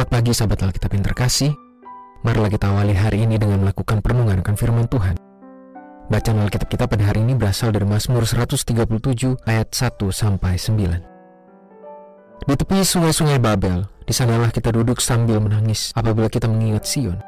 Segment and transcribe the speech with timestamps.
[0.00, 1.52] pagi sahabat Alkitab yang terkasih.
[2.24, 5.20] Marilah kita awali hari ini dengan melakukan perenungan akan firman Tuhan.
[6.08, 12.48] Bacaan Alkitab kita pada hari ini berasal dari Mazmur 137 ayat 1 sampai 9.
[12.48, 17.20] Di tepi sungai-sungai Babel, di sanalah kita duduk sambil menangis apabila kita mengingat Sion.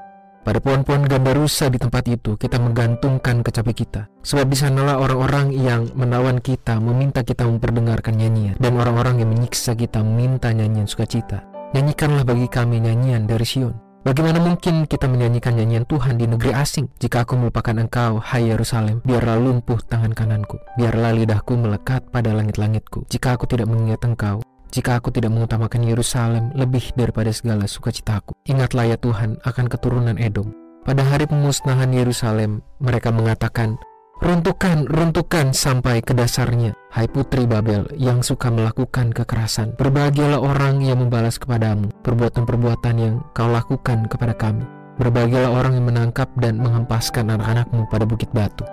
[0.45, 4.13] Pada pohon-pohon gandarusa di tempat itu, kita menggantungkan kecapi kita.
[4.21, 9.73] Sebab di sanalah orang-orang yang menawan kita meminta kita memperdengarkan nyanyian, dan orang-orang yang menyiksa
[9.73, 11.54] kita meminta nyanyian sukacita.
[11.75, 13.75] Nyanyikanlah bagi kami nyanyian dari Sion.
[14.07, 19.03] Bagaimana mungkin kita menyanyikan nyanyian Tuhan di negeri asing jika aku melupakan engkau, hai Yerusalem?
[19.03, 23.11] Biarlah lumpuh tangan kananku, biarlah lidahku melekat pada langit-langitku.
[23.11, 24.39] Jika aku tidak mengingat engkau,
[24.71, 28.39] jika aku tidak mengutamakan Yerusalem lebih daripada segala sukacitaku.
[28.47, 30.55] Ingatlah ya Tuhan akan keturunan Edom.
[30.87, 33.83] Pada hari pemusnahan Yerusalem, mereka mengatakan,
[34.25, 36.73] Runtuhkan, runtuhkan sampai ke dasarnya.
[36.89, 39.77] Hai putri Babel yang suka melakukan kekerasan.
[39.77, 44.65] Berbahagialah orang yang membalas kepadamu perbuatan-perbuatan yang kau lakukan kepada kami.
[44.97, 48.65] Berbahagialah orang yang menangkap dan menghempaskan anak-anakmu pada bukit batu.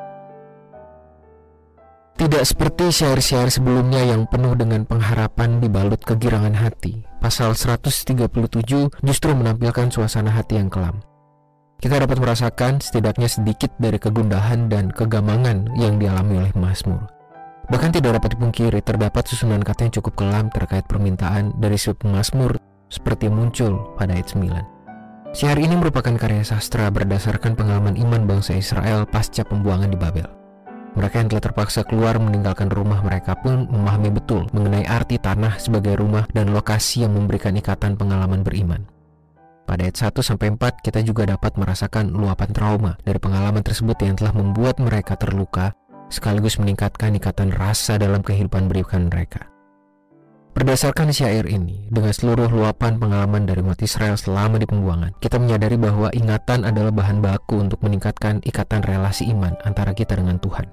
[2.15, 7.03] Tidak seperti syair-syair sebelumnya yang penuh dengan pengharapan dibalut kegirangan hati.
[7.19, 8.23] Pasal 137
[9.03, 11.03] justru menampilkan suasana hati yang kelam
[11.81, 17.09] kita dapat merasakan setidaknya sedikit dari kegundahan dan kegamangan yang dialami oleh Mazmur.
[17.73, 22.61] Bahkan tidak dapat dipungkiri terdapat susunan kata yang cukup kelam terkait permintaan dari si Mazmur
[22.85, 25.33] seperti muncul pada ayat 9.
[25.33, 30.29] Syair ini merupakan karya sastra berdasarkan pengalaman iman bangsa Israel pasca pembuangan di Babel.
[30.91, 35.97] Mereka yang telah terpaksa keluar meninggalkan rumah mereka pun memahami betul mengenai arti tanah sebagai
[35.97, 39.00] rumah dan lokasi yang memberikan ikatan pengalaman beriman.
[39.71, 44.19] Pada ayat 1 sampai 4 kita juga dapat merasakan luapan trauma dari pengalaman tersebut yang
[44.19, 45.71] telah membuat mereka terluka
[46.11, 49.47] sekaligus meningkatkan ikatan rasa dalam kehidupan beriman mereka.
[50.51, 55.79] Berdasarkan syair ini, dengan seluruh luapan pengalaman dari umat Israel selama di pembuangan, kita menyadari
[55.79, 60.67] bahwa ingatan adalah bahan baku untuk meningkatkan ikatan relasi iman antara kita dengan Tuhan.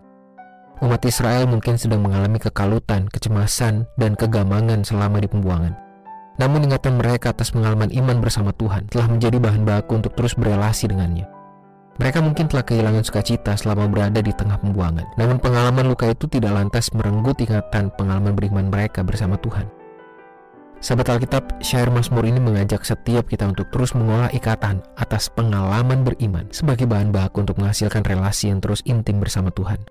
[0.83, 5.88] Umat Israel mungkin sedang mengalami kekalutan, kecemasan, dan kegamangan selama di pembuangan.
[6.39, 10.87] Namun ingatan mereka atas pengalaman iman bersama Tuhan telah menjadi bahan baku untuk terus berelasi
[10.87, 11.27] dengannya.
[11.99, 15.19] Mereka mungkin telah kehilangan sukacita selama berada di tengah pembuangan.
[15.19, 19.67] Namun pengalaman luka itu tidak lantas merenggut ingatan pengalaman beriman mereka bersama Tuhan.
[20.79, 26.47] Sahabat Alkitab, syair Mazmur ini mengajak setiap kita untuk terus mengolah ikatan atas pengalaman beriman
[26.55, 29.83] sebagai bahan baku untuk menghasilkan relasi yang terus intim bersama Tuhan.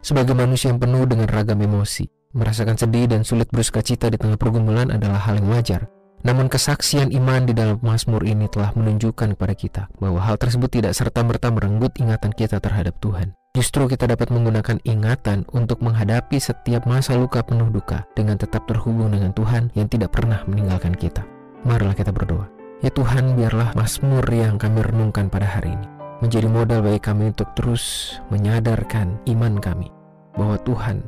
[0.00, 4.34] Sebagai manusia yang penuh dengan ragam emosi, Merasakan sedih dan sulit bersuka cita di tengah
[4.34, 5.86] pergumulan adalah hal yang wajar.
[6.26, 10.98] Namun kesaksian iman di dalam Mazmur ini telah menunjukkan kepada kita bahwa hal tersebut tidak
[10.98, 13.38] serta-merta merenggut ingatan kita terhadap Tuhan.
[13.54, 19.14] Justru kita dapat menggunakan ingatan untuk menghadapi setiap masa luka penuh duka dengan tetap terhubung
[19.14, 21.22] dengan Tuhan yang tidak pernah meninggalkan kita.
[21.62, 22.50] Marilah kita berdoa.
[22.82, 25.86] Ya Tuhan, biarlah Mazmur yang kami renungkan pada hari ini
[26.18, 29.92] menjadi modal bagi kami untuk terus menyadarkan iman kami
[30.34, 31.04] bahwa Tuhan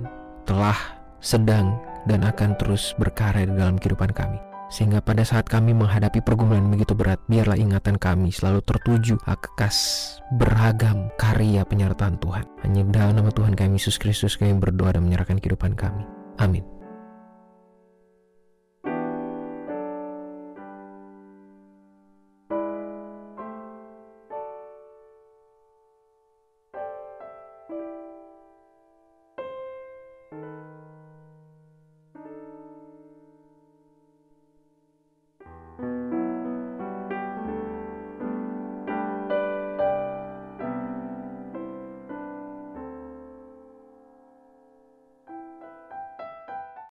[0.46, 0.95] telah
[1.26, 1.74] sedang,
[2.06, 4.38] dan akan terus berkarya di dalam kehidupan kami.
[4.66, 11.10] Sehingga pada saat kami menghadapi pergumulan begitu berat, biarlah ingatan kami selalu tertuju akas beragam
[11.18, 12.46] karya penyertaan Tuhan.
[12.66, 16.02] Hanya dalam nama Tuhan kami Yesus Kristus kami berdoa dan menyerahkan kehidupan kami.
[16.42, 16.75] Amin.